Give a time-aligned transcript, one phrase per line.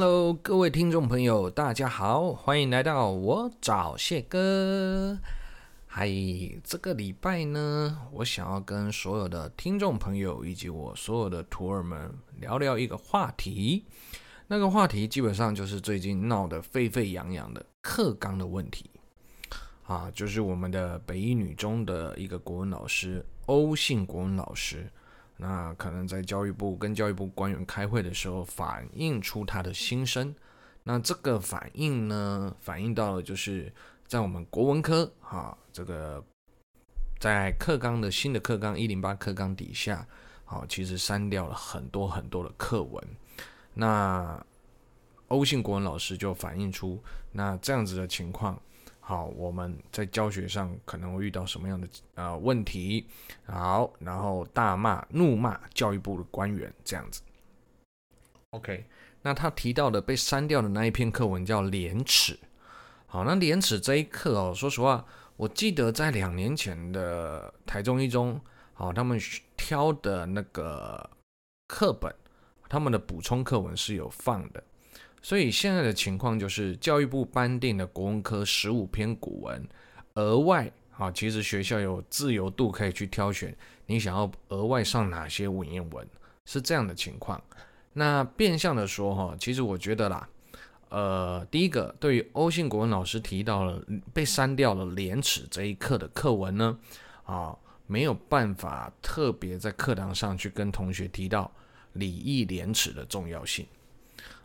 [0.00, 5.18] Hello，各位听众朋友，大家好，欢迎来到我找谢哥。
[5.88, 6.08] 嗨，
[6.62, 13.86] 这个礼拜呢，我想要跟所有的听众朋友以及我所有的徒儿们聊聊一个话题。
[14.46, 18.88] 那个话题基本上就是最近闹得沸沸扬扬的课纲的问题
[19.82, 24.88] 啊，就是我们的北一女中的一个国文老师欧姓国文老师。
[25.40, 30.34] 那可能在教育部跟教育部官员开会的时候，反映出他的心声。
[30.82, 33.72] 那这个反应呢，反映到了就是
[34.06, 36.24] 在我们国文科哈，这个
[37.20, 40.06] 在课纲的新的课纲一零八课纲底下，
[40.44, 43.02] 好，其实删掉了很多很多的课文。
[43.74, 44.44] 那
[45.28, 47.00] 欧姓国文老师就反映出，
[47.30, 48.60] 那这样子的情况。
[49.08, 53.06] 好，我们在教学上可能会遇到什么样的呃问题？
[53.46, 57.22] 好，然后大骂、怒骂教育部的官员这样子。
[58.50, 58.84] OK，
[59.22, 62.34] 那他提到的被删掉的那一篇课文叫《廉耻》。
[63.06, 65.02] 好，那《廉耻》这一课哦，说实话，
[65.38, 68.38] 我记得在两年前的台中一中，
[68.74, 69.18] 好，他们
[69.56, 71.08] 挑的那个
[71.66, 72.14] 课本，
[72.68, 74.62] 他们的补充课文是有放的。
[75.20, 79.68] 所以现在的情况就是，教育部颁定的国文科十五篇古文，
[80.14, 83.54] 额外啊，其实学校有自由度可以去挑选
[83.86, 86.06] 你想要额外上哪些文言文，
[86.44, 87.42] 是这样的情况。
[87.92, 90.28] 那变相的说哈，其实我觉得啦，
[90.88, 96.78] 呃，第一个对于欧姓国文老师提到了被删掉了廉耻这一课的课文呢，
[97.24, 101.50] 啊，没有办法特别在课堂上去跟同学提到
[101.94, 103.66] 礼义廉耻的重要性。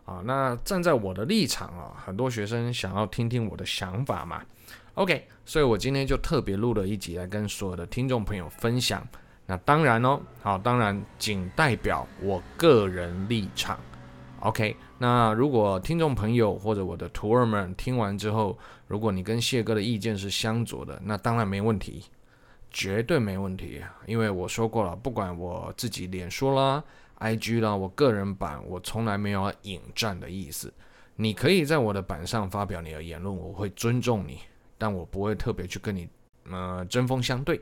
[0.05, 4.41] 啊，那站在我的立场啊，很多学生想要听听我的想法嘛。
[4.95, 9.05] OK，所以我今天就特别录了一集来跟所有的听众朋友分享。
[9.45, 13.79] 那当然哦，好，当然仅代表我个人立场。
[14.41, 18.57] OK，那如果听众朋友或者我的徒儿们听完之后，
[18.87, 22.03] 如果你跟谢哥的意见是相左的，那当然没问题，
[22.69, 23.81] 绝对没问题。
[24.05, 26.83] 因为我说过了，不管我自己脸说啦。
[27.19, 30.73] IG 啦，我个人版我从来没有引战的意思。
[31.15, 34.39] 你可以在我的版上发表你的言论，我会尊重你，
[34.77, 36.09] 但我不会特别去跟你
[36.49, 37.61] 呃针锋相对。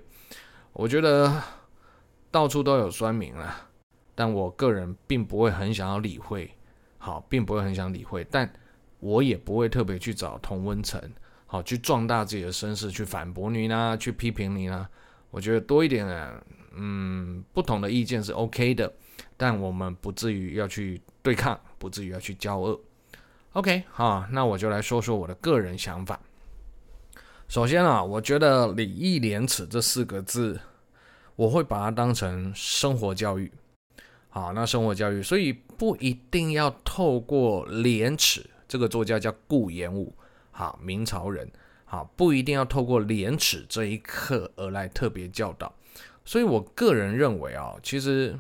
[0.74, 1.42] 我觉得
[2.32, 3.68] 到处都有酸民了，
[4.16, 6.50] 但我个人并不会很想要理会，
[6.98, 8.50] 好，并不会很想理会，但
[9.00, 11.02] 我也不会特别去找同温层，
[11.46, 14.88] 好，去壮大自己的声势，去反驳你呢，去批评你呢。
[15.30, 16.08] 我觉得多一点，
[16.76, 18.92] 嗯，不同的意见是 OK 的。
[19.42, 22.80] 但我们不至于要去对抗，不至于要去交恶。
[23.54, 26.20] OK，好，那我就来说说我的个人想法。
[27.48, 30.60] 首先啊，我觉得“礼义廉耻”这四个字，
[31.36, 33.52] 我会把它当成生活教育。
[34.30, 38.48] 好，那生活教育，所以不一定要透过廉耻。
[38.68, 40.14] 这个作家叫顾炎武，
[40.52, 41.52] 好，明朝人，
[41.86, 45.74] 好，不一定要透过廉耻这一刻而来特别教导。
[46.24, 48.38] 所以我个人认为啊，其实。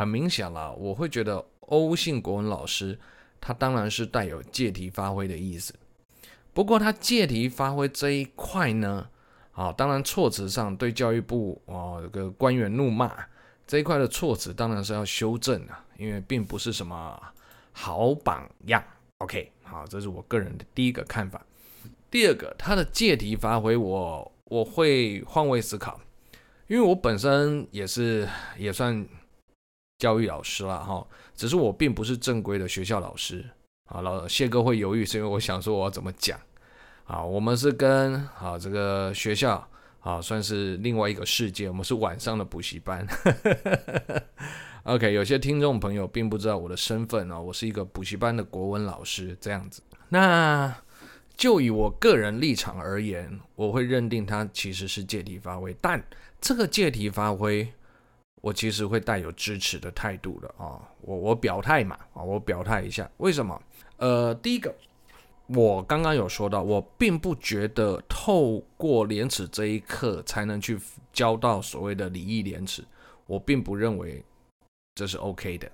[0.00, 2.98] 很明显了，我会觉得欧姓国文老师
[3.38, 5.74] 他当然是带有借题发挥的意思。
[6.54, 9.06] 不过他借题发挥这一块呢，
[9.52, 13.14] 啊，当然措辞上对教育部啊这个官员怒骂
[13.66, 17.22] 这一块的措辞当然是要修正的，因为并不是什么
[17.72, 18.82] 好榜样。
[19.18, 21.44] OK，好，这是我个人的第一个看法。
[22.10, 26.00] 第二个，他的借题发挥，我我会换位思考，
[26.68, 29.06] 因为我本身也是也算。
[30.00, 31.06] 教育老师了哈，
[31.36, 33.44] 只是我并不是正规的学校老师
[33.84, 34.00] 啊。
[34.00, 36.40] 老谢哥会犹豫，是因为我想说我要怎么讲
[37.04, 37.22] 啊？
[37.22, 39.68] 我们是跟啊这个学校
[40.00, 43.06] 啊算是另外一个世界，我们是晚上的补习班。
[44.84, 49.82] OK，有些听众朋友并不知道我的身份啊，我是一个补习班的国文老师这样子。
[50.08, 50.74] 那
[51.36, 56.02] 就以我个人立场而言，我会认定他其实是借题发挥，但
[56.40, 57.70] 这个借题发挥。
[58.40, 63.60] 我其实会带有支持的态度的啊，我我表态嘛啊，我表态一下，为什么？
[63.98, 64.74] 呃，第一个，
[65.48, 70.80] 我刚刚有说到，我并不觉得透过廉耻这一课才能去
[71.12, 72.82] 教到所谓的礼义廉耻，
[73.26, 74.24] 我并不认为
[74.94, 75.70] 这是 OK 的，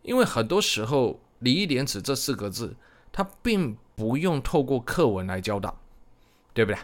[0.00, 2.74] 因为很多时候礼义廉耻这四个字，
[3.12, 5.78] 它并不用透过课文来教导，
[6.54, 6.80] 对不对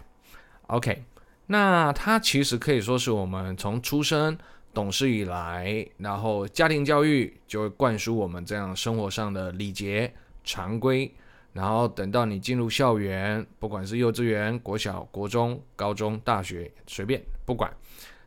[0.67, 1.03] ？OK，
[1.47, 4.37] 那它其实可以说是我们从出生。
[4.75, 11.13] 懂事以来，然后家庭教育就会灌输我们这样生活上的礼节常规，
[11.53, 17.71] 然后等到你进入校园，不管是幼稚园、国小、国中、高中、大学，随便不管，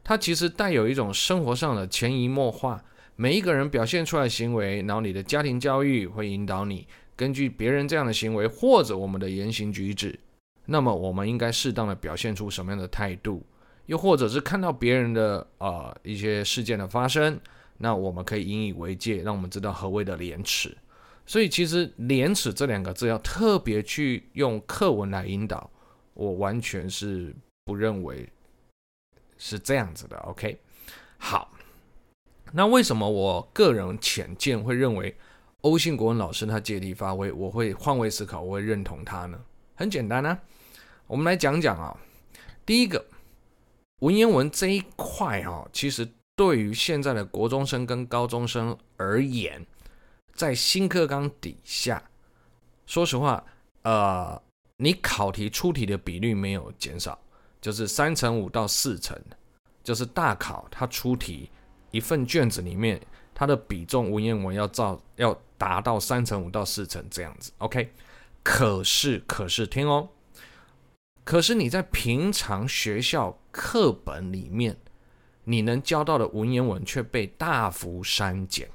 [0.03, 2.83] 它其实带有一种生活上的潜移默化，
[3.15, 10.19] 每一个人表现出来的行为，然后你的家庭教育会引导你根据别人这样的行为或者我们的言行举止，
[10.65, 13.43] 那么我们应该适当的表现出什么样的态度？
[13.87, 17.39] 又或者是看到别人的呃一些事件的发生，
[17.77, 20.75] 那我们可以引以为戒，让我们知道何谓的廉耻。
[21.25, 25.69] 所以其实“廉耻”这两个字要特别去用课文来引导，
[26.13, 28.27] 我完全是不认为
[29.37, 30.17] 是这样子的。
[30.19, 30.59] OK，
[31.17, 31.51] 好，
[32.53, 35.15] 那为什么我个人浅见会认为
[35.61, 39.39] 欧信国文老师他借题发挥，我会换位思考，我会认同他呢？
[39.73, 40.39] 很简单啊，
[41.07, 41.97] 我们来讲讲啊，
[42.65, 43.03] 第一个。
[43.99, 49.65] 文言文这一块哈，其实对于现在的国中生跟高中生而言，
[50.33, 52.03] 在新课纲底下，
[52.85, 53.43] 说实话，
[53.83, 54.41] 呃，
[54.77, 57.17] 你考题出题的比率没有减少，
[57.61, 59.17] 就是三成五到四成，
[59.81, 61.49] 就是大考它出题
[61.91, 62.99] 一份卷子里面，
[63.33, 67.51] 它的比重文言文要照要达到三成五到四成这样子。
[67.59, 67.89] OK，
[68.43, 70.09] 可是可是听哦。
[71.25, 74.77] 可是你在平常学校课本里面，
[75.43, 78.69] 你能教到的文言文却被大幅删减。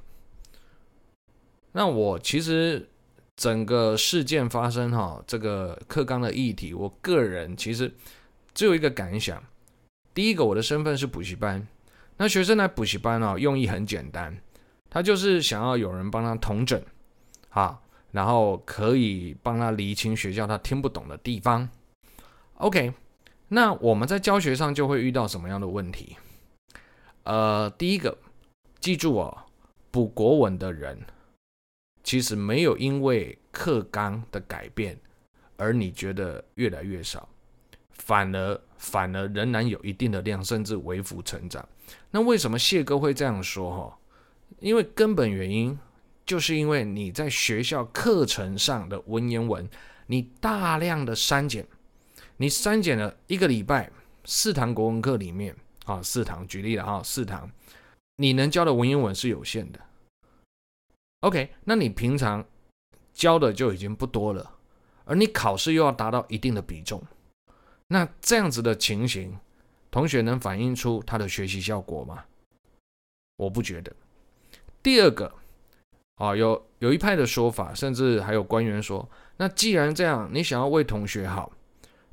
[1.71, 2.89] 那我其实
[3.37, 7.95] 整个事件发生哈，这个课纲的议题，我个人其实
[8.53, 9.41] 只有一个感想：
[10.13, 11.65] 第一个，我的身份是补习班，
[12.17, 14.37] 那学生来补习班啊，用意很简单，
[14.91, 16.83] 他就是想要有人帮他统整，
[17.51, 17.81] 啊，
[18.11, 21.69] 然后可以帮他厘清学校他听不懂的地方。
[22.61, 22.93] OK，
[23.49, 26.19] 那我们在教学上就会遇到什么样的问题？
[27.23, 28.19] 呃，第一个，
[28.79, 29.35] 记住哦，
[29.91, 30.99] 补国文的人
[32.05, 34.99] 其实没有因为课纲的改变
[35.57, 37.27] 而你觉得越来越少，
[37.93, 41.67] 反而反而仍然有一定的量，甚至微幅成长。
[42.11, 43.71] 那为什么谢哥会这样说？
[43.75, 43.99] 哈，
[44.59, 45.79] 因为根本原因
[46.27, 49.67] 就是因为你在学校课程上的文言文，
[50.09, 51.67] 你大量的删减。
[52.41, 53.91] 你删减了一个礼拜
[54.25, 55.55] 四堂国文课里面
[55.85, 57.51] 啊，四堂举例了哈，四堂
[58.17, 59.79] 你能教的文言文是有限的。
[61.21, 62.43] OK，那你平常
[63.13, 64.53] 教的就已经不多了，
[65.05, 67.03] 而你考试又要达到一定的比重，
[67.89, 69.39] 那这样子的情形，
[69.91, 72.25] 同学能反映出他的学习效果吗？
[73.37, 73.95] 我不觉得。
[74.83, 75.31] 第二个
[76.15, 81.53] 啊，有有一派的说法，甚至还有官员说，那既然这样，你想要为同学好。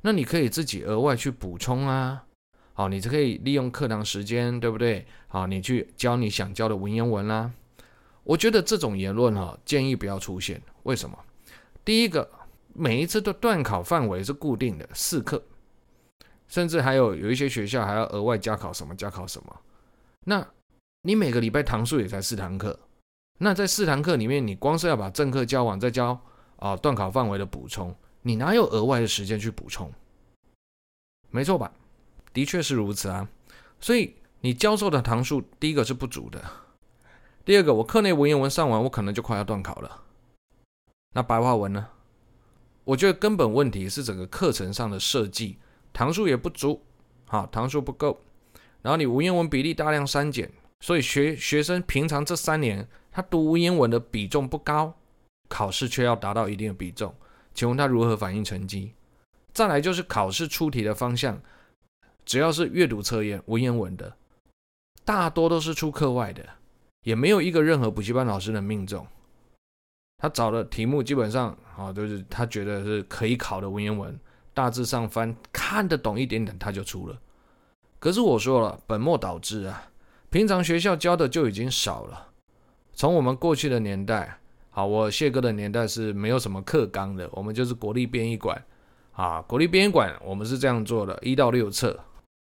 [0.02, 2.24] 那你可以自己额外去补充啊，
[2.72, 5.06] 好，你就可以利用课堂时间，对不对？
[5.26, 7.50] 好，你去教你想教的文言文啦。
[8.22, 10.62] 我觉得这种言论哈，建议不要出现。
[10.84, 11.18] 为什么？
[11.84, 12.30] 第一个，
[12.74, 15.42] 每一次的段考范围是固定的四课，
[16.46, 19.60] 甚至还有有一些学校还要额外加考什么加考什么。
[20.26, 20.46] 那
[21.02, 22.78] 你每个礼拜堂数也才四堂课，
[23.38, 26.20] 那在四堂课里面，你光是要把正课教完，再教
[26.56, 27.94] 啊段考范围的补充。
[28.22, 29.92] 你哪有额外的时间去补充？
[31.30, 31.72] 没错吧？
[32.32, 33.28] 的确是如此啊。
[33.80, 36.42] 所以你教授的堂数，第一个是不足的。
[37.44, 40.02] 第二个，我课内文言文上完，我可能就快要段考了。
[41.14, 41.88] 那白话文呢？
[42.84, 45.58] 我觉得根本问题是整个课程上的设计，
[45.92, 46.82] 堂数也不足，
[47.26, 48.20] 好，堂数不够。
[48.82, 54.94] 然后你文言文比例大量删减，所以学学生平常这三年他读文言文的比重不高，
[55.48, 57.14] 考试却要达到一定的比重。
[57.58, 58.92] 请问他如何反映成绩？
[59.52, 61.42] 再来就是考试出题的方向，
[62.24, 64.16] 只要是阅读测验文言文的，
[65.04, 66.48] 大多都是出课外的，
[67.02, 69.04] 也没有一个任何补习班老师能命中。
[70.18, 74.16] 他找的题目基本上啊，都是他觉得是可以考的文言文，
[74.54, 77.20] 大致上翻看得懂一点点他就出了。
[77.98, 79.90] 可是我说了，本末倒置啊！
[80.30, 82.28] 平常学校教的就已经少了，
[82.94, 84.38] 从我们过去的年代。
[84.78, 88.64] 好，我谢哥的年代是没有什么课纲的，我们就是国立编译馆
[89.10, 91.98] 啊，国立编译馆我们是这样做的，一到六册，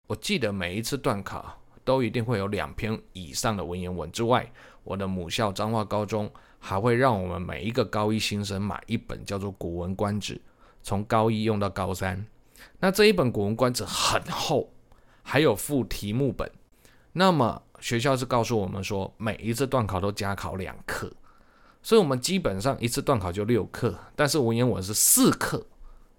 [0.08, 4.50] 我记得每一次段考都一定会有两篇以上的文言文之外，
[4.82, 10.34] 我的母校彰化高中还会让我们每一个高一新生买一本叫做《古文观止》，
[10.82, 12.26] 从高一用到高三。
[12.80, 14.72] 那这一本《古文观止》很厚，
[15.22, 16.50] 还有附题目本。
[17.12, 21.12] 那么学校是告诉我们说，每一次段考都加考两课。
[21.84, 25.64] 所以，我们基本上一次段考就六课，但是文言文是四课，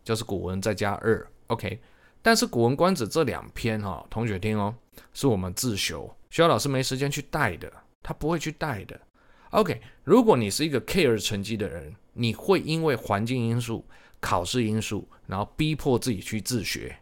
[0.03, 1.81] 就是古文再加二，OK。
[2.21, 4.75] 但是《古文观止》这两篇哈、哦，同学听哦，
[5.11, 7.71] 是我们自修，学校老师没时间去带的，
[8.03, 9.01] 他不会去带的
[9.49, 9.81] ，OK。
[10.03, 13.83] 如果你是一个 care 成绩的人，你会因为环境因素、
[14.19, 16.95] 考试因素，然后逼迫自己去自学，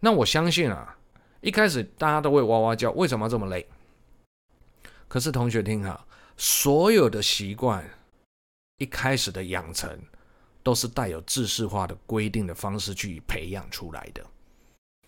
[0.00, 0.96] 那我相信啊，
[1.42, 3.68] 一开始大家都会哇哇叫，为什么这么累？
[5.08, 6.05] 可是同学听哈。
[6.36, 7.84] 所有的习惯
[8.78, 9.98] 一开始的养成
[10.62, 14.24] 都是带有制式化的规定的方式去培养出来的。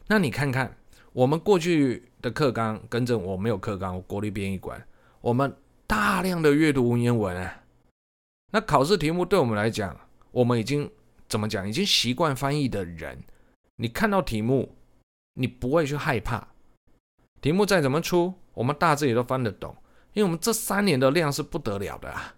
[0.06, 0.76] 那你看看
[1.12, 4.86] 我们过去的课纲，跟着我没有课纲，我国立编译馆，
[5.20, 5.54] 我们
[5.86, 7.62] 大量的阅读文言文啊。
[8.52, 9.98] 那考试题目对我们来讲，
[10.30, 10.90] 我们已经
[11.28, 11.68] 怎么讲？
[11.68, 13.22] 已经习惯翻译的人，
[13.76, 14.74] 你看到题目，
[15.34, 16.48] 你不会去害怕。
[17.42, 19.76] 题目再怎么出，我们大致也都翻得懂，
[20.18, 22.34] 因为我们这三年的量是不得了的啊！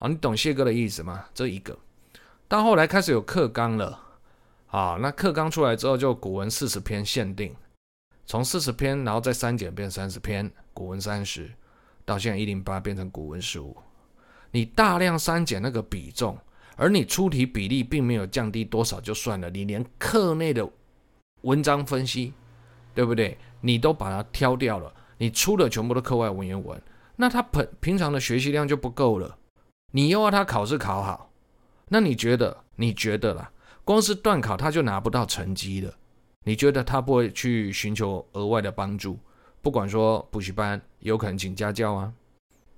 [0.00, 1.24] 啊，你懂谢哥的意思吗？
[1.32, 1.78] 这一个，
[2.48, 4.00] 到后来开始有课纲了，
[4.66, 7.54] 啊，那课纲出来之后，就古文四十篇限定，
[8.26, 11.48] 从四十篇，然后再删减变三十篇，古文三十，
[12.04, 13.76] 到现在一零八变成古文十五。
[14.50, 16.36] 你大量删减那个比重，
[16.74, 20.68] 而你出题比例并没有降低多少就算了，你连课内的
[21.42, 22.32] 文章分析，
[22.96, 23.38] 对不对？
[23.60, 26.80] 你都把它挑掉了，你出的全部都课外文言文，
[27.16, 29.38] 那他平平常的学习量就不够了。
[29.92, 31.30] 你又要他考试考好，
[31.88, 32.56] 那你觉得？
[32.76, 33.50] 你觉得啦？
[33.84, 35.94] 光是段考他就拿不到成绩了，
[36.42, 39.18] 你觉得他不会去寻求额外的帮助？
[39.62, 42.12] 不管说补习班，有可能请家教啊。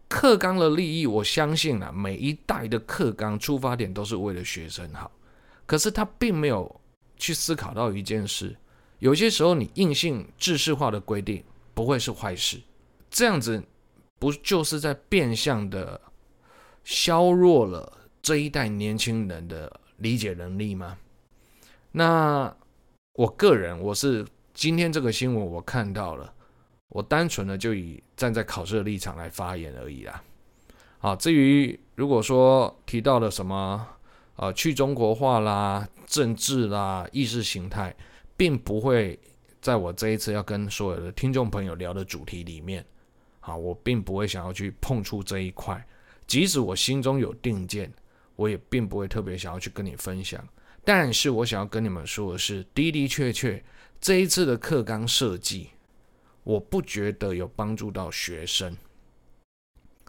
[0.08, 5.10] 课纲的利益，我相信啊，每一代的课纲出发点都是为了学生好，
[5.64, 6.80] 可是他并没有
[7.16, 8.54] 去思考到一件事：
[8.98, 11.42] 有些时候你硬性制式化的规定
[11.76, 12.58] 不会是坏事，
[13.10, 13.62] 这样子
[14.18, 16.00] 不就是在变相的
[16.84, 17.92] 削弱了
[18.22, 20.96] 这一代年轻人的理解能力吗？
[21.92, 22.56] 那
[23.12, 26.32] 我个人，我是今天这个新闻我看到了。
[26.88, 30.22] 我单纯的就以站在考试的立场来发言而已啦。
[31.00, 33.86] 啊，至于如果说提到了什么
[34.36, 37.94] 呃去中国化啦、政治啦、意识形态，
[38.34, 39.18] 并不会
[39.66, 42.86] 在我这一次要跟所有的听众朋友聊的主题里面。
[43.40, 45.84] 啊，我并不会想要去碰触这一块，
[46.24, 47.92] 即使我心中有定见，
[48.36, 50.40] 我也并不会特别想要去跟你分享。
[50.84, 53.60] 但是我想要跟你们说的是，的的确确
[54.00, 55.70] 这一次的课纲设计。
[56.44, 58.76] 我不觉得有帮助到学生。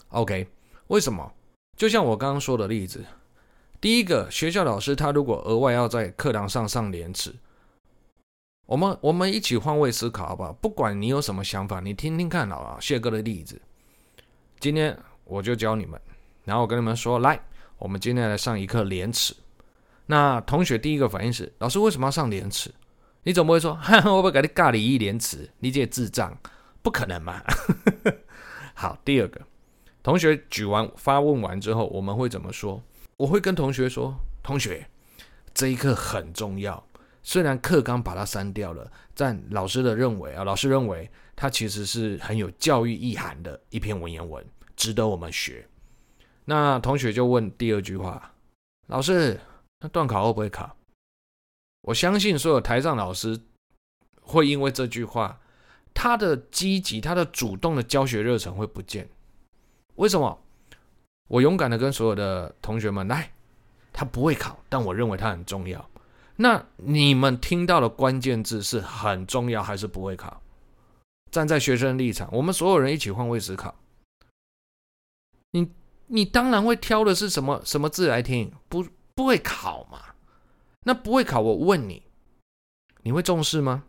[0.09, 0.47] OK，
[0.85, 1.33] 为什么？
[1.75, 3.03] 就像我刚刚说的例子，
[3.81, 7.33] 第一个，学校老师他如果额外要在课堂上上廉耻，
[8.67, 10.51] 我们我们一起换位思考好不好？
[10.51, 12.77] 不管你有什么想法，你听听看好了。
[12.81, 13.62] 谢哥的例子，
[14.59, 16.00] 今天我就教你们，
[16.43, 17.39] 然后我跟你们说，来，
[17.77, 19.33] 我们今天来上一课廉耻。
[20.07, 22.69] 那同学第一个反应是，老师为什么要上廉耻？
[23.24, 26.38] 你总不会说，哈哈，我不给你尬礼义廉耻，你这智障，
[26.81, 27.41] 不可能嘛？
[28.75, 29.39] 好，第二个，
[30.03, 32.83] 同学举完发问完之后，我们会怎么说？
[33.15, 34.89] 我会跟同学说，同学，
[35.53, 36.86] 这一课很重要，
[37.27, 44.41] 虽然课纲把它删掉了，但老师的认为啊，老师认为它其实是很有教育意涵的一篇文言文，
[44.77, 45.67] 值得我们学。
[46.46, 48.31] 那同学就问第二句话，
[48.86, 49.38] 老师，
[49.81, 50.77] 那段考会不会考？
[51.81, 53.38] 我相信所有台上老师
[54.22, 55.41] 会因为这句话，
[55.93, 59.10] 他的积极、他的主动的教学热忱会不见。
[59.96, 60.41] 为什么？
[61.27, 63.34] 我勇敢的跟所有的同学们来，
[63.91, 65.89] 他不会考，但我认为他很重要。
[66.38, 70.41] 那你们听到的关键字是很重要还是不会考？
[71.32, 73.75] 站在学生立场，我们所有人一起换位思考。
[75.51, 75.72] 你
[76.08, 78.51] 你当然会挑的是什么什么字来听？
[78.70, 80.00] 不不会考嘛？
[80.82, 82.03] 那不会考，我问你，
[83.01, 83.84] 你会重视吗？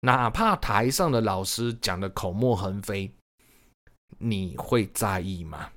[0.00, 3.12] 哪怕台上的老师讲的口沫横飞，
[4.18, 5.70] 你会在意吗？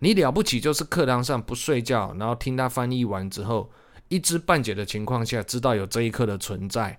[0.00, 3.70] 你了不起就是课堂上不睡觉，然后听他翻译完之后，
[4.10, 6.98] 一知半解的情况下知道有这一课的存在，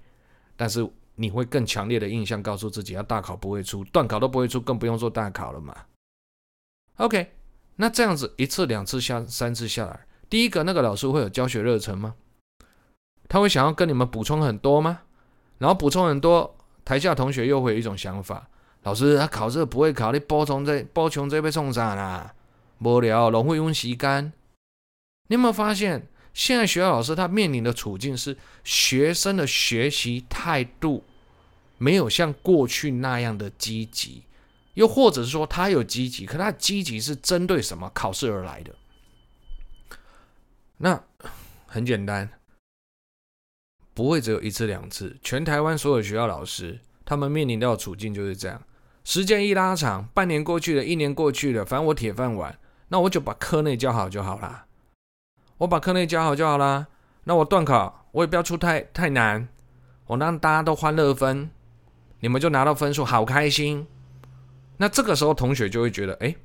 [0.55, 5.75] 但是你会更强烈的印象告诉自己，要大考不会出，段考都不会出，更不用说大考了嘛。
[6.95, 7.33] OK，
[7.75, 10.07] 那这样子一次两次下三次下来。
[10.29, 12.15] 第一个，那个老师会有教学热忱吗？
[13.27, 15.01] 他会想要跟你们补充很多吗？
[15.57, 18.49] 然后补充很多，台下同学又会有一种想法：
[18.83, 22.33] 老师他考试不会考，你补充这补充这被送啥啦？
[22.79, 24.31] 无聊，浪费用时间。
[25.27, 31.03] 你有没有发现，现在学校老师他面临的处境是学生的学习态度
[31.77, 34.23] 没有像过去那样的积极，
[34.75, 38.75] 又或者是说他有积极，可他积极是针对什么考试而来的？
[40.77, 41.03] 那
[41.67, 42.29] 很简单，
[43.93, 45.17] 不会只有一次两次。
[45.21, 48.63] 全台湾所有学校老师，他们面临到的处境就是这样：
[49.03, 52.57] 时间一拉长，半年过去了，一年过去了，反正我铁饭碗，
[52.87, 54.65] 那我就把课内教好就好啦。
[55.61, 56.87] 我把课内教好就好啦。
[57.25, 59.47] 那我段考我也不要出太太难，
[60.07, 61.51] 我让大家都欢乐分，
[62.19, 63.85] 你们就拿到分数，好开心。
[64.77, 66.35] 那这个时候同学就会觉得，哎，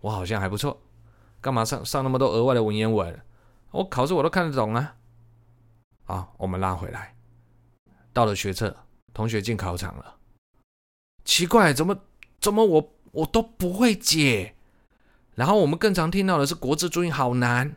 [0.00, 0.80] 我好像还不错。
[1.42, 3.20] 干嘛上上那么多额外的文言文？
[3.72, 4.94] 我考试我都看得懂啊。
[6.04, 7.14] 好，我们拉回来，
[8.14, 8.74] 到了学测，
[9.12, 10.16] 同学进考场了，
[11.26, 11.98] 奇怪，怎么
[12.40, 14.54] 怎么我我都不会解？
[15.34, 17.76] 然后我们更常听到的是国字注音好难，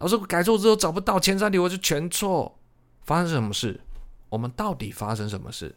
[0.00, 2.58] 老师改错之后找不到前三题，我就全错。
[3.02, 3.80] 发生什么事？
[4.28, 5.74] 我们到底发生什么事？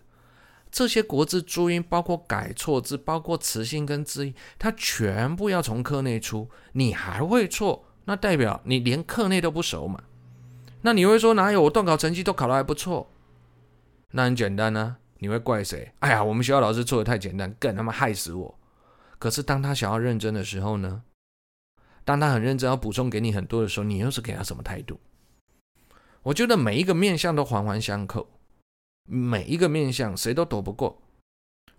[0.71, 10.01] 这些国字注音，包括改错字，包括词性跟字义，它全部要从课内出，你还会错，那代表你连课内都不熟嘛？
[10.81, 11.61] 那你会说哪有？
[11.63, 13.09] 我段考成绩都考得还不错。
[14.11, 15.91] 那很简单呢、你会怪谁？
[15.99, 18.59] 哎呀，我们学校老师做的太简单，更他妈害死我。
[19.19, 21.03] 可是当他想要认真的时候呢？
[22.05, 24.99] 当他很认真要补充给你很多的时候，你又是给他什么态度？
[26.23, 28.29] 我觉得每一个面相都环环相扣。
[29.05, 31.01] 每一个面相谁都躲不过，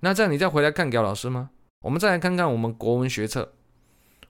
[0.00, 1.48] 那这样你再回来看给老师吗？
[1.80, 3.54] 我们再来看看我们国文学测，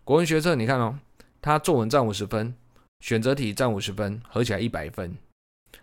[0.04, 1.00] 国文学测你看哦，
[1.42, 2.54] 他作文占五十分，
[3.00, 5.16] 选择题占五十分，合起来一百分。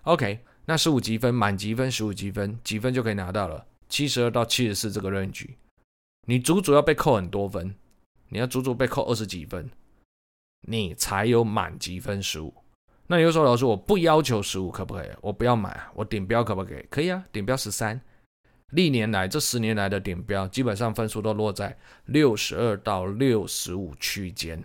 [0.03, 3.65] OK，那十五级分满级分十五级分几分就可以拿到了？
[3.89, 5.57] 七十二到七十四这个范围
[6.27, 7.75] 你足足要被扣很多分，
[8.29, 9.69] 你要足足被扣二十几分，
[10.67, 12.53] 你才有满级分十五。
[13.07, 15.09] 那有时候老师，我不要求十五，可不可以？
[15.21, 16.85] 我不要买，我顶标可不可以？
[16.89, 17.99] 可以啊，顶标十三。
[18.69, 24.63] 历年来这十年来的顶标，基本上分数都落在六十二到六十五区间。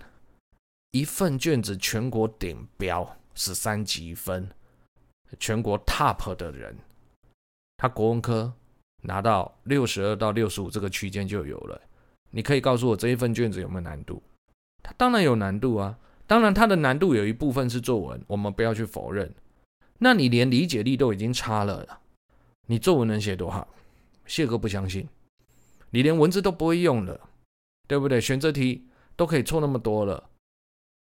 [0.93, 4.49] 一份卷子全国顶标十三级分，
[5.41, 6.77] 全国 top 的人，
[7.77, 8.53] 他国文科
[9.03, 11.81] 拿到六十二到六十五这个区间就有了。
[12.31, 14.23] 你可以告诉我这一份卷子有没有难度？
[14.87, 15.99] 它当然有难度啊。
[16.29, 19.35] 当然，它的难度有一部分是作文，我们不要去否认。
[19.99, 22.01] 那你连理解力都已经差了，
[22.67, 23.67] 你作文能写多好？
[24.27, 25.09] 谢哥不相信，
[25.91, 27.29] 你连文字都不会用了，
[27.89, 28.21] 对不对？
[28.21, 30.29] 选择题都可以错那么多了，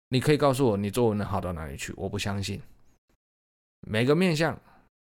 [0.09, 1.91] 你可以告诉我你作文能好到哪里去？
[1.97, 2.61] 我不相信。
[3.87, 4.59] 每个面向，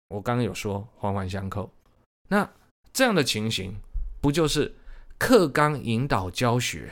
[0.10, 1.70] 我刚刚有说环环相扣，
[2.30, 2.50] 那
[2.94, 3.76] 这样的情形
[4.22, 4.74] 不就是
[5.18, 6.90] 课纲引导教学，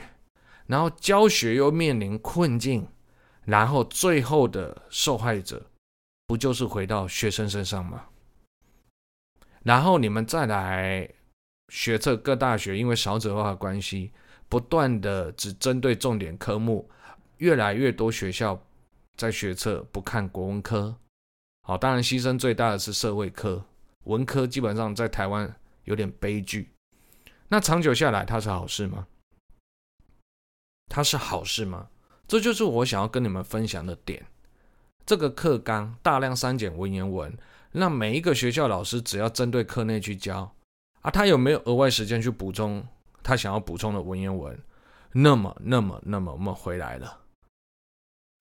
[0.66, 2.86] 然后教学又面临困境？
[3.44, 5.70] 然后最后的受害者，
[6.26, 8.06] 不就是回到学生身上吗？
[9.62, 11.06] 然后你们再来
[11.68, 14.12] 学测各大学，因为少子化的关系，
[14.48, 16.88] 不断的只针对重点科目，
[17.36, 18.58] 越来越多学校
[19.16, 20.96] 在学测不看国文科。
[21.66, 23.62] 好，当然牺牲最大的是社会科，
[24.04, 26.70] 文科基本上在台湾有点悲剧。
[27.48, 29.06] 那长久下来，它是好事吗？
[30.88, 31.88] 它是好事吗？
[32.26, 34.24] 这就是我想要跟你们分享的点。
[35.04, 37.36] 这个课纲大量删减文言文，
[37.72, 40.54] 那每一个学校老师只要针对课内去教
[41.02, 42.86] 啊，他有没有额外时间去补充
[43.22, 44.58] 他想要补充的文言文？
[45.12, 47.20] 那么，那么，那么，我们回来了。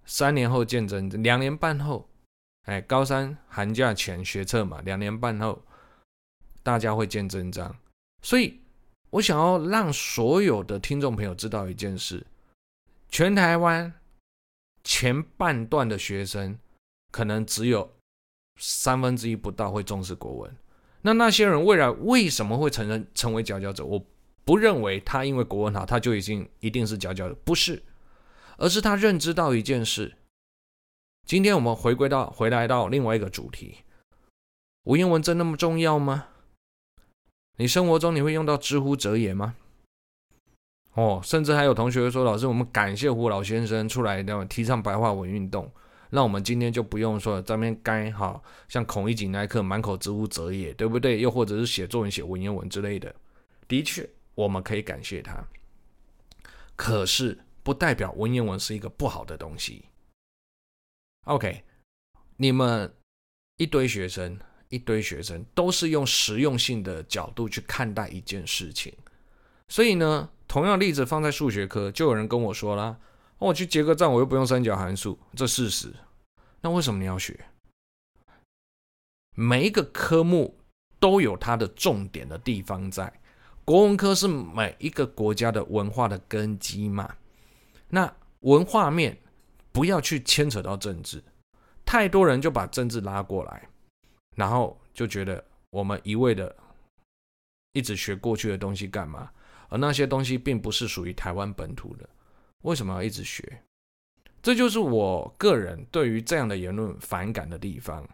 [0.06, 2.08] 三年后见真，两年半后，
[2.64, 5.62] 哎，高三寒假前学测嘛，两年半后
[6.62, 7.76] 大家会见真章。
[8.22, 8.62] 所以
[9.10, 12.26] 我想要让所有的听众朋友知道一件事。
[13.14, 13.94] 全台湾
[14.84, 16.58] 前半段的学生，
[17.12, 17.94] 可能只有
[18.60, 20.58] 三分之一不到会重视国文。
[21.04, 23.86] 那那些人未来为什么会成人成为佼佼者？
[23.86, 24.04] 我
[24.44, 27.84] 不认为他因为国文好，他就已经一定是佼佼者，不是，
[28.58, 30.18] 而是他认知到一件事。
[31.28, 33.84] 今天我们回归到回来到另外一个主题，
[34.86, 36.30] 文言文真那么重要吗？
[37.58, 39.56] 你生活中你会用到之乎者也吗？
[40.96, 45.72] 哦，甚至还有同学说：“老师，我们感谢胡老先生出来的提倡白话文运动，
[46.12, 51.20] 那我们今天就不用说这边该哈，像孔乙己那一刻满口之乎者也，对不对？
[51.20, 53.16] 又或者是写作文写文言文之类的。
[53.68, 55.44] 的确，我们可以感谢他。
[56.76, 59.86] 可是，不代表文言文是一个不好的东西。
[61.24, 61.64] OK，
[62.38, 62.94] 你们
[63.58, 64.38] 一堆学生，
[64.70, 68.94] 一堆学生都是用实用性的角度去看待一件事情，
[69.68, 72.96] 所以呢。”同样例子放在数学科，就有人跟我说啦
[73.40, 75.92] ：“我去结个账，我又不用三角函数，这事实。
[76.62, 77.48] 那为什么你要学？
[79.36, 80.60] 每一个科目
[81.00, 83.12] 都有它的重点的地方在。
[83.66, 87.16] 国文科是每一个国家的文化的根基嘛。
[87.90, 89.18] 那文化面
[89.72, 91.24] 不要去牵扯到政治，
[91.84, 93.68] 太多人就把政治拉过来，
[94.36, 96.56] 然后就觉得我们一味的
[97.72, 99.32] 一直学过去的东西干嘛？”
[99.74, 102.08] 而那些东西并不是属于台湾本土的，
[102.62, 103.64] 为什么要一直学？
[104.40, 108.08] 这就是我个人对于这样的言论反感的地方。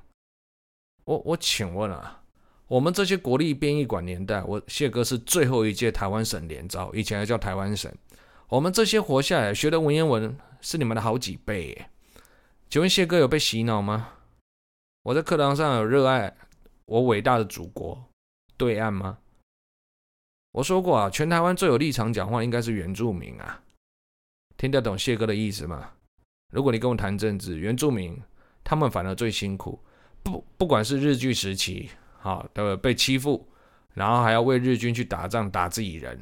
[1.03, 2.23] 我我请问啊，
[2.67, 7.93] 我们这些国立编译馆年代，我谢哥是最后一届台湾省联招，以前还叫台湾省。
[8.47, 11.89] 我们这些活下来学的文言文是你们的好几倍耶。
[12.69, 14.13] 请问谢哥有被洗脑吗？
[15.03, 16.37] 我在课堂上有热爱
[16.85, 18.01] 我伟大的祖国
[18.55, 19.17] 对岸吗？
[20.51, 23.61] 我说过啊，全台湾最有立场讲话应该是原住民啊。
[24.57, 25.91] 听得懂谢哥的意思吗？
[26.51, 28.19] 如果你跟我谈政治，原住民
[28.63, 29.79] 他们反而最辛苦，
[30.23, 33.47] 不不管是日据时期，好的被欺负，
[33.93, 36.19] 然后还要为日军去打仗打自己人，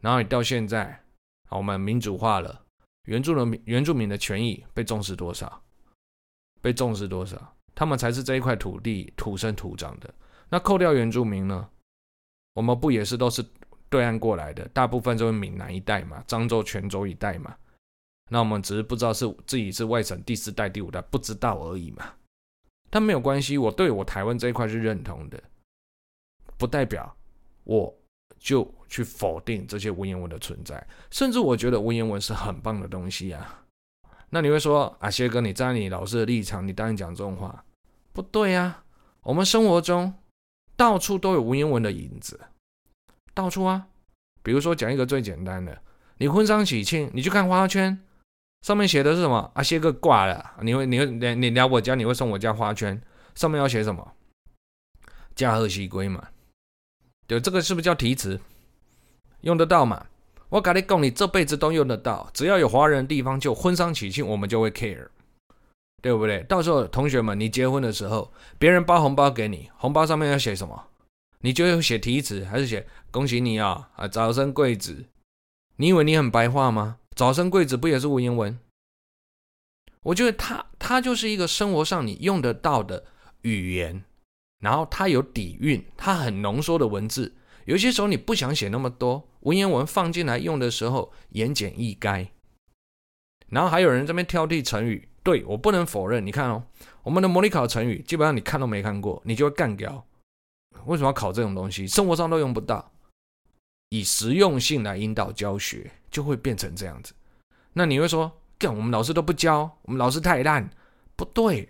[0.00, 1.02] 然后你到现在，
[1.48, 2.64] 我们民主化了。
[3.06, 5.62] 原住民原住民的权益被重视多少？
[6.60, 7.56] 被重视多少？
[7.74, 10.14] 他们才是这一块土地土生土长的。
[10.50, 11.68] 那扣掉原住民呢？
[12.60, 13.42] 我们不也是都是
[13.88, 14.68] 对岸过来的？
[14.68, 17.56] 大部分就是闽南一带嘛，漳州、泉州一带嘛。
[18.28, 22.12] 那我们只是不知道是自己是外省第四代、第五代，不知道而已嘛。
[22.90, 25.42] 但没有关系，我对我台湾这一块是认同的，
[26.58, 27.16] 不代表
[27.64, 27.96] 我。
[28.38, 33.66] 就去否定这些文言文的存在，甚至我觉得文言文是很棒的东西啊。
[34.30, 37.62] 那你会说啊，谢哥，你站在你老师的立场，你当然讲这种话，
[38.14, 38.82] 不对啊。
[39.20, 40.14] 我们生活中
[40.80, 42.40] 到处都有文言文的影子，
[43.34, 43.88] 到处啊。
[44.42, 45.78] 比如说讲一个最简单的，
[46.16, 48.00] 你婚丧喜庆，你去看花圈，
[48.62, 49.50] 上面写的是什么？
[49.54, 52.98] 啊，写个挂了，你会，你会，你你来我家，你会送我家花圈，
[53.34, 54.14] 上面要写什么？
[55.34, 56.28] 驾鹤西归嘛。
[57.26, 58.40] 对，这个是不是叫题词？
[59.42, 60.06] 用得到嘛？
[60.48, 62.30] 我跟你讲，你这辈子都用得到。
[62.32, 65.08] 只要有华人的地方，就婚丧喜庆，我们就会 care，
[66.00, 66.42] 对不对？
[66.44, 70.88] 到时候同学们，你结婚的时候，别人包红包给你，红包上面要写什么？
[71.40, 75.06] 你就要写题词，还是写恭喜你啊啊，早生贵子？
[75.76, 76.98] 你以为你很白话吗？
[77.14, 78.58] 早生贵子不也是文言文？
[80.02, 83.04] 我觉得它它就是一个生活上你用得到的
[83.42, 84.04] 语言。
[84.60, 87.34] 然后它有底蕴，它很浓缩的文字。
[87.64, 92.28] 有些时候你不想写那么多文言文放进来用的时候，言简意赅。
[93.48, 96.24] 然后还有人这边挑剔成语，对，我不能否认。
[96.24, 96.62] 你看哦，
[97.02, 100.04] 我们的模拟考成语基本上你看都没看过，你就会干掉。
[100.86, 101.86] 为什么要考这种东西？
[101.86, 102.90] 生活上都用不到，
[103.90, 107.12] 以实用性来引导教学，就会变成这样子。
[107.72, 110.70] 那你会说，干，我们老师都不教，我们老师太烂，
[111.16, 111.68] 不对。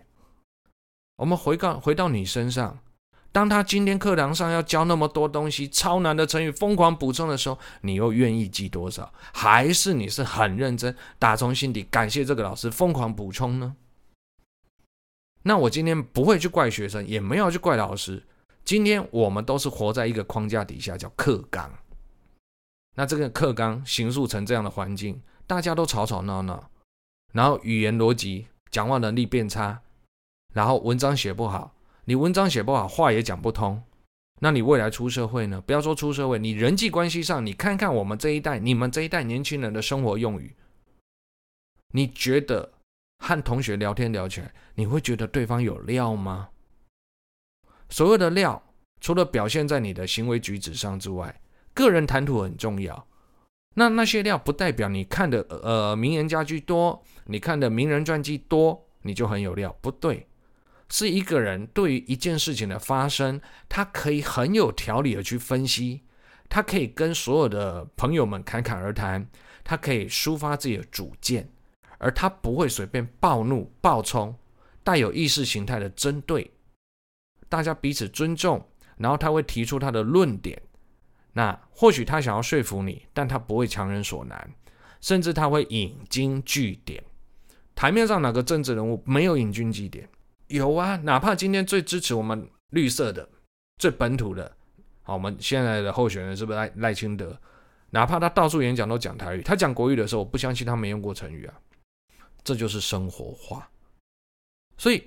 [1.16, 2.78] 我们回到回到你身上，
[3.32, 9.12] 当他今天课堂上要教那么多东西，超难的成语疯狂补充的时候，你又愿意记多少？
[9.32, 13.76] 还是你是很认真，打从心底感谢这个老师疯狂补充呢？
[15.44, 18.24] 那我今天不会去怪学生，也没有去怪老师。
[18.64, 21.72] 今天我们都是活在一个框架底下，叫课纲。
[22.96, 26.68] 那这个课纲形塑成这样的环境，大家都吵吵闹闹，
[27.32, 29.80] 然后语言逻辑、讲话能力变差。
[30.52, 31.72] 然后文章写不好，
[32.10, 33.80] 你文章写不好，话也讲不通，
[34.40, 35.62] 那你未来出社会呢？
[35.64, 40.52] 不要说出社会，你人际关系上，你看看我们这一代，你们这一代年轻人的生活用语，
[41.92, 42.72] 你觉得
[43.18, 46.48] 和同学聊天聊起来，你会觉得对方有料吗？
[47.90, 48.60] 所谓的料，
[49.00, 51.40] 除了表现在你的行为举止上之外，
[51.72, 53.06] 个人谈吐很重要。
[53.76, 60.26] 那那些料不代表你看的呃名言家居多，你看的名人传记多，你就很有料，不对。
[60.90, 66.02] 是一个人对于一件事情的发生，他可以很有条理的去分析，
[66.48, 69.28] 他可以跟所有的朋友们侃侃而谈，
[69.62, 71.48] 他可以抒发自己的主见，
[71.98, 74.36] 而他不会随便暴怒、暴冲，
[74.82, 76.50] 带有意识形态的针对，
[77.48, 80.60] 大家彼此尊重，然后他会提出他的论点，
[81.34, 84.52] 那或许他想要说服你，但他不会强人所难，
[85.00, 87.02] 甚至他会引经据典。
[87.76, 90.08] 台面上哪个政治人物没有引经据典？
[90.50, 93.28] 有啊，哪怕今天最支持我们绿色的、
[93.78, 94.50] 最本土的，
[95.02, 97.38] 好，我们现在的候选人是不是赖赖清德？
[97.90, 101.54] 哪怕他到处演讲都讲台语，他讲国语的时候，我不相信他没用过成语啊。
[102.42, 103.68] 这就是生活化。
[104.76, 105.04] 所以，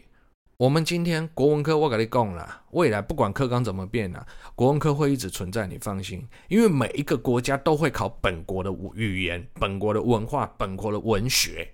[0.56, 4.26] 我们今天国文科我跟你讲了，未来不管课纲怎么变啊，
[4.56, 11.74] 国文科会一直存在，你放心，因为每一个国家都会考本国的语言、本国的文化、本国的文学。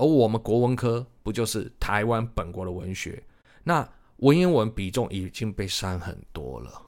[0.00, 3.22] 而我们国文科不就是台湾本国的文学？
[3.62, 3.86] 那
[4.16, 6.82] 文言文比重已经被删很多了，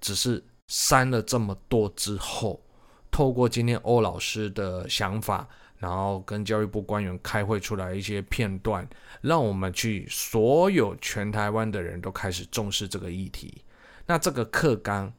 [0.00, 2.64] 只是删了这么多之后，
[3.10, 8.88] 透过今天欧老师的想法，然后跟教育部官员开会出来一些片段，
[9.20, 13.62] 让我们去所有全台湾的人都开始重视这个议题。
[14.06, 15.12] 那这个课纲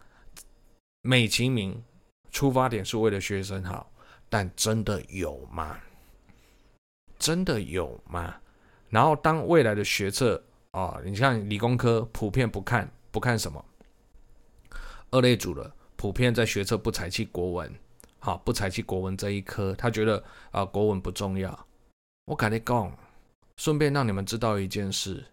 [1.01, 1.83] 美其名
[2.31, 3.91] 出发点是为了学生好，
[4.29, 5.77] 但真的有吗？
[7.19, 8.33] 真的有吗？
[8.89, 13.63] 然后当未来的学测啊、你像理工科普遍不看不看什么，
[15.11, 17.73] 二类组的普遍在学测不采弃国文，
[18.19, 21.67] 好，不采计国文这一科，他觉得啊、国文不重要。
[22.25, 22.95] 我跟你讲，
[23.57, 25.25] 顺便让你们知道一件事，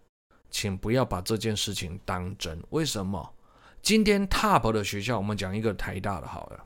[0.51, 2.61] 请不要把这件事情当真。
[2.70, 3.35] 为什么？
[3.83, 6.64] 今天 top 的学校，我们讲一个台大的好了，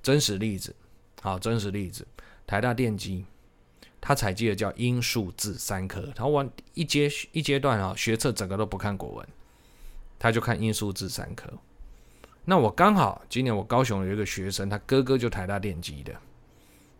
[0.00, 0.74] 真实例子，
[1.20, 2.06] 好，真实例子，
[2.46, 3.26] 台大电机，
[4.06, 9.28] 他采集的叫英数自三科，他完一阶一阶段啊，学测整个都不看国文，
[10.16, 11.52] 他就看英数自三科。
[12.44, 16.14] 那我刚好今年我高雄有一个学生，他哥哥就台大电机的，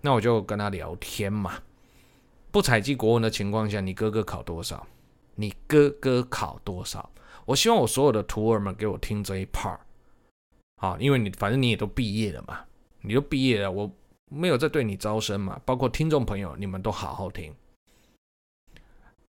[0.00, 1.62] 那我就跟他聊天嘛。
[2.50, 4.84] 不采集国文的情况下，你哥哥考多少？
[5.36, 7.08] 你哥哥考多少？
[7.44, 9.78] 我希望我所有的徒儿们给我听这一 part，
[10.78, 12.64] 好，因为你反正你也都毕业了嘛，
[13.02, 13.88] 你都毕业了，我
[14.30, 15.60] 没有在对你招生嘛。
[15.64, 17.54] 包括听众朋友，你们都好好听。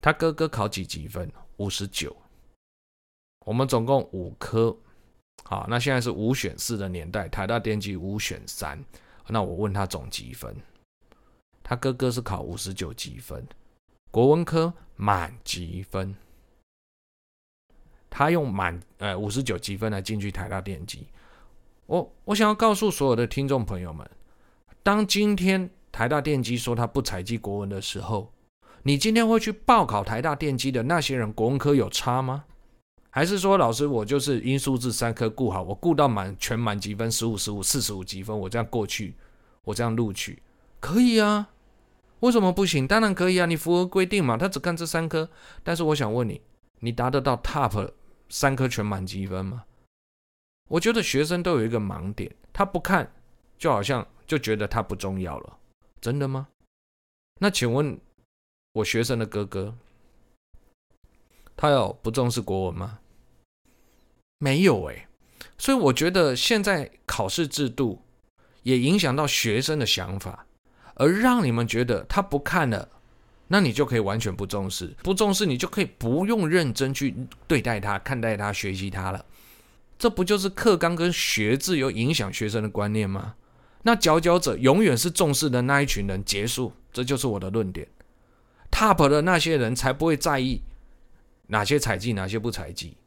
[0.00, 1.30] 他哥哥考几级分？
[1.56, 2.16] 五十九。
[3.46, 4.76] 我们总共五科。
[5.44, 8.82] 好，那现在是五选四的年代，台大电机五选三。
[9.28, 10.56] 那我问他总积分，
[11.62, 13.46] 他哥哥是考五十九积分，
[14.10, 16.16] 国文科满级分，
[18.08, 21.06] 他用满呃五十九积分来进去台大电机。
[21.84, 24.10] 我我想要告诉所有的听众朋友们，
[24.82, 28.32] 当今天台大电机说他不采集国文的时候，
[28.82, 32.44] 你今天会去报考台大电机的那些人，国文科有差吗？
[33.10, 39.14] 还是说，老师，我就是因数自三科顾好，我顾到满全满级分十五、十五、四十五级分，我这样过去，
[39.64, 40.40] 我这样录取，
[40.78, 41.48] 可以啊？
[42.20, 42.86] 为什么不行？
[42.86, 43.46] 当然可以啊！
[43.46, 45.30] 你符合规定嘛，他只看这三科。
[45.62, 46.40] 但是我想问你，
[46.80, 47.90] 你达得到 top
[48.28, 49.64] 三科全满级分吗？
[50.68, 53.12] 我觉得学生都有一个盲点，他不看，
[53.58, 55.58] 就好像就觉得他不重要了，
[56.00, 56.48] 真的吗？
[57.40, 57.98] 那请问，
[58.72, 59.74] 我学生的哥哥。
[61.56, 63.00] 他有不重视国文吗？
[64.38, 65.08] 没有诶。
[65.58, 68.00] 所以我觉得现在考试制度
[68.62, 70.46] 也影响到学生的想法，
[70.94, 72.88] 而让你们觉得他不看了，
[73.48, 77.12] 那你就可以完全不重视，不重视你就可以不用认真去
[77.48, 79.24] 对待他、看待他、学习他了。
[79.98, 83.34] 这不就是课纲跟学制有影响学生的观念吗？
[83.88, 87.88] 那佼佼者永远是重视的那一群人，结束，这就是我的论点。
[88.70, 90.60] Top 的那些人才不会在意。
[91.46, 92.98] 哪些采集，哪些不采集？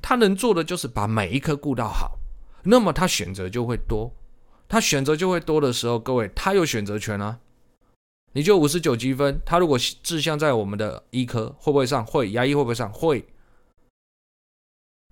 [0.00, 2.16] 他能做的就是把每一科顾到好，
[2.62, 4.14] 那么他选择就会多。
[4.68, 7.40] 他选择就会多的时候，各位他有选择权啊。
[8.34, 12.06] 你就五十九积分，他如果志向在我们的医科，会不会上？
[12.06, 12.30] 会。
[12.30, 12.88] 牙医会不会上？
[12.92, 13.26] 会。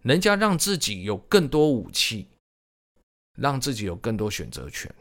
[0.03, 2.29] 人家让自己有更多武器，
[3.37, 4.92] 让自己有更多选择权，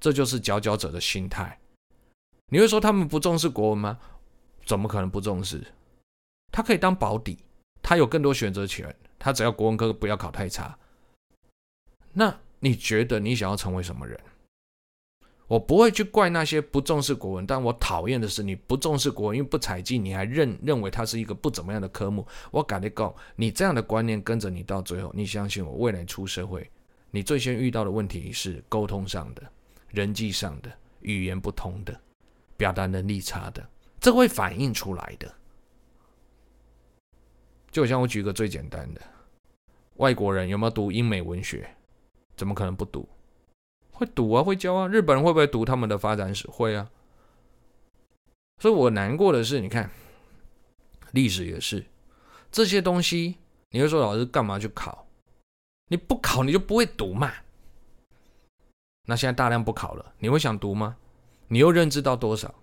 [0.00, 1.58] 这就是佼佼者的心态。
[2.50, 3.98] 你会说他们不重视国文吗？
[4.64, 5.62] 怎么可能不重视？
[6.50, 7.38] 他可以当保底，
[7.82, 10.78] 他有更多选择权，他只要国文科不要考太差。
[12.12, 14.18] 那你觉得你想要成为什么人？
[15.46, 22.26] 我不会去怪那些不重视国文，但我讨厌的是你不重视国文，因为不采集，你还认认为它是一个不怎么样的科目。
[22.50, 26.70] 我敢你讲，你这样的观念跟着你到最后，你相信我，未来出社会，
[27.10, 29.42] 你最先遇到的问题是沟通上的、
[29.88, 31.98] 人际上的、语言不通的、
[32.56, 33.66] 表达能力差的，
[33.98, 35.34] 这会反映出来的。
[37.70, 39.00] 就像我举个最简单的，
[39.96, 41.74] 外国人有没有读英美文学？
[42.36, 43.08] 怎么可能不读？
[43.90, 44.86] 会读啊，会教啊。
[44.86, 46.46] 日本人会不会读他们的发展史？
[46.48, 46.90] 会啊。
[48.60, 49.90] 所以我难过的是，你看，
[51.12, 51.84] 历史也是
[52.52, 53.36] 这些东西。
[53.70, 55.07] 你会说老师干嘛去考？
[55.88, 57.32] 你不考你就不会读嘛。
[59.06, 60.96] 那现在大量不考了，你会想读吗？
[61.48, 62.54] 你又认知到多少？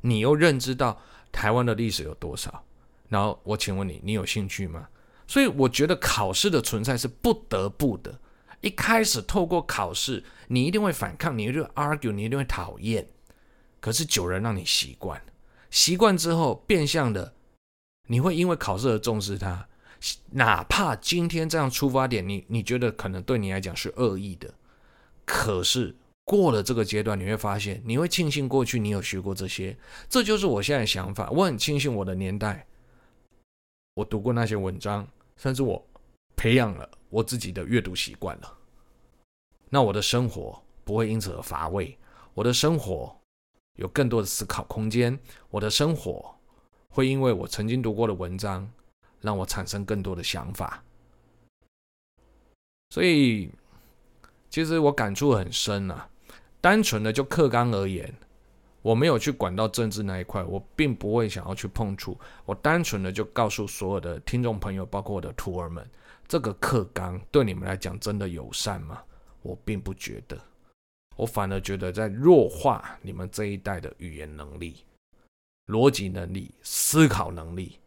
[0.00, 1.00] 你又认知到
[1.30, 2.64] 台湾的历史有多少？
[3.08, 4.88] 然后我请问你，你有兴趣吗？
[5.26, 8.18] 所以我觉得考试的存在是不得不的。
[8.62, 13.06] 一开始透过考试，你一定会反抗，你一定会 argue，你一定会讨厌。
[13.80, 15.22] 可是久了让你习惯，
[15.70, 17.34] 习惯之后变相的，
[18.08, 19.66] 你会因为考试而重视它。
[20.30, 24.54] 哪怕今天这样出发点，你你觉得可能对你来讲是恶意的，
[25.24, 29.76] 可是过了这个阶段，你会发现，你会庆幸过去你有学过这些。
[30.08, 31.30] 这就是我现在想法。
[31.30, 32.66] 我很庆幸我的年代。
[33.94, 35.84] 我读过那些文章，甚至我
[36.36, 38.54] 培养了我自己的阅读习惯了。
[39.68, 41.98] 那我的生活不会因此而乏味，
[42.32, 43.14] 我的生活
[43.76, 45.18] 有更多的思考空间，
[45.50, 46.34] 我的生活
[46.88, 48.70] 会因为我曾经读过的文章，
[49.20, 50.82] 让我产生更多的想法。
[52.90, 53.50] 所以，
[54.48, 56.08] 其实我感触很深啊。
[56.60, 58.12] 单纯的就课纲而言。
[58.82, 62.18] 我没有去管到政治那一块，我并不会想要去碰触。
[62.46, 65.86] 我单纯的就告诉所有的听众朋友，包括我的徒儿们，
[66.26, 69.02] 这个课纲对你们来讲真的友善吗？
[69.42, 70.38] 我并不觉得，
[71.16, 74.82] 我反而觉得在弱化你们这一代的语言能力、
[75.66, 77.78] 逻辑能力、思考能力，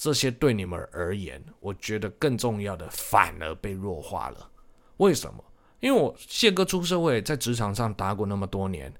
[0.00, 4.50] 这些对你们而言，我觉得更重要的反而被弱化了。
[4.96, 5.44] 为什么？
[5.80, 8.90] 因为我谢哥出社会，在职场上打滚那么多年，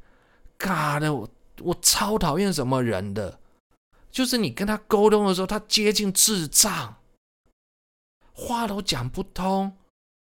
[0.58, 1.26] 嘎的，我
[1.62, 3.40] 我超讨厌什么人的，
[4.10, 6.96] 就是你跟他沟通的时候，他接近智障，
[8.34, 9.74] 话都讲不通。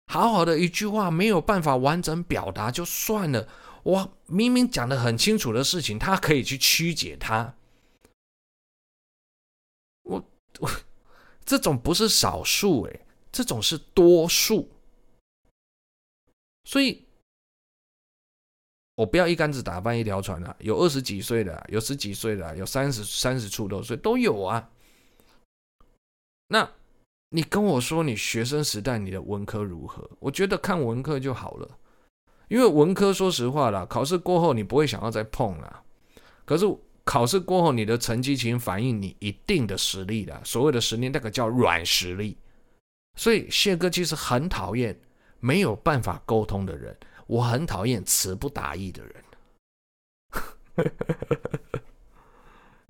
[0.07, 3.49] 好好的一句话没有办法完整表达就算了，
[3.83, 7.55] 我明明讲得很清楚的事情，他可以去曲解它。
[11.45, 14.69] 这种不是少数诶，这种是多数。
[16.63, 17.05] 所以，
[18.95, 20.55] 我不要一竿子打翻一条船啊！
[20.59, 24.69] 有二十几岁的，有十几岁的，有三十三十出头岁都有啊。
[26.47, 26.71] 那。
[27.31, 30.09] 你跟我说你学生时代你的文科如何？
[30.17, 31.77] 我觉得看文科就好了，
[32.47, 35.83] 因为文科说实话啦，考试过后你不会想要再碰啦。
[36.43, 36.65] 可是
[37.03, 42.37] 考试过后你的成绩其实反映你一定的实力的，所谓的实力那个叫软实力。
[43.17, 44.97] 所以谢哥其实很讨厌
[45.39, 46.95] 没有办法沟通的人，
[47.27, 49.15] 我很讨厌词不达意的人。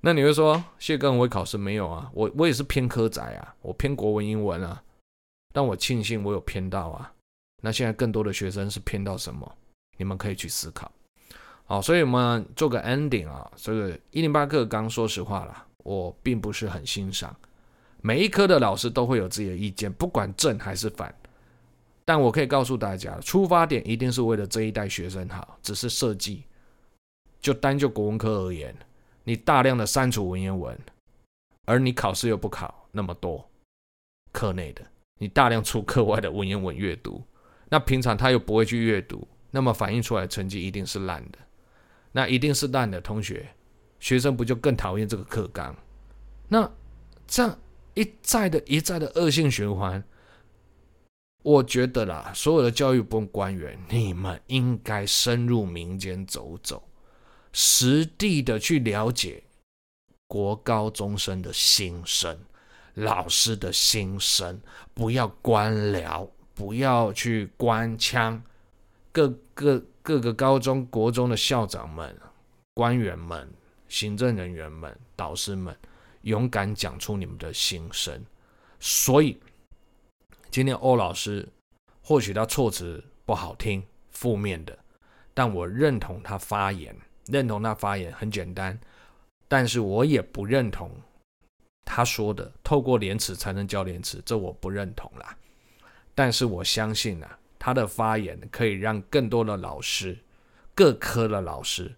[0.02, 2.10] 那你会说谢哥很会考试没有啊？
[2.14, 4.82] 我我也是偏科仔啊，我偏国文英文啊，
[5.52, 7.12] 但我庆幸我有偏到啊。
[7.62, 9.56] 那现在更多的学生是偏到什么？
[9.98, 10.90] 你们可以去思考。
[11.70, 13.48] 好，所以我们做个 ending 啊。
[13.54, 17.32] 这个一零八课纲，说实话啦，我并不是很欣赏。
[18.00, 21.14] 每一科的老师都会有自己的意见，不管正还是反。
[22.04, 26.42] 但我可以告诉大家，出发点一定是为了这一代学生好，只是设计。
[27.40, 28.74] 就单就国文科而言。
[29.22, 30.76] 你大量的删除文言文，
[31.66, 33.48] 而你考试又不考那么多
[34.32, 34.84] 课内的，
[35.18, 37.22] 你大量出课外的文言文阅读，
[37.68, 41.38] 那平常他又不会去阅读，那么反映出来的成绩一定是烂的，
[42.12, 43.48] 那一定是烂的同学，
[43.98, 45.76] 学生不就更讨厌这个课纲？
[46.48, 46.70] 那
[47.26, 47.58] 这样
[47.94, 50.02] 一再的一再的恶性循环，
[51.42, 56.82] 我觉得啦，所有的教育部官员，你们应该深入民间走走。
[57.52, 59.42] 实地的去了解
[60.26, 62.38] 国高中生的心声，
[62.94, 64.60] 老师的心声，
[64.94, 68.42] 不要官僚，不要去官腔，
[69.10, 72.16] 各个各个高中国中的校长们、
[72.74, 73.48] 官员们、
[73.88, 75.76] 行政人员们、导师们，
[76.22, 78.24] 勇敢讲出你们的心声。
[78.78, 79.38] 所以，
[80.50, 81.48] 今天欧老师
[82.02, 84.78] 或许他措辞不好听、负面的，
[85.34, 86.96] 但我认同他发言。
[87.26, 88.76] 认同他发言很简单，
[89.46, 90.90] 但是我也不认同
[91.84, 95.36] 他说的透过廉耻才能教廉耻，这我不认同啦。
[96.12, 100.18] 但是我相信啊，他的发言可以让更多的老师、
[100.74, 101.94] 各科的老师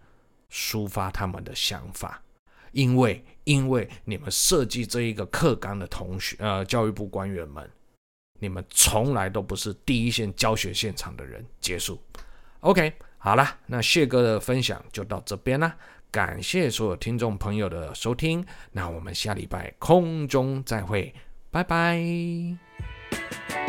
[0.51, 2.23] 抒发他们的想法，
[2.73, 7.71] 因为因为你们设计这一个课纲的同学，呃，教育部官员们，
[8.41, 11.43] 你们从来都不是第一线教学现场的人。
[11.61, 11.99] 结束
[12.61, 12.93] ，OK。
[13.19, 15.77] 好了，那谢哥的分享就到这边啦，
[16.11, 21.15] 感谢所有听众朋友的收听，那我们下礼拜空中再会，
[21.53, 23.62] 拜拜。